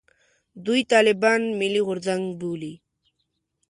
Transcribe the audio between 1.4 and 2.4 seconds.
«ملي غورځنګ»